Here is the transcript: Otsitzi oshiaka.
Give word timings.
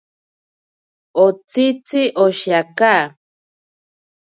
Otsitzi 1.23 2.01
oshiaka. 2.25 2.93